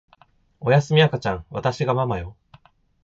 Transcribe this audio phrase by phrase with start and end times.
[0.59, 2.35] おやすみ赤ちゃんわたしがママよ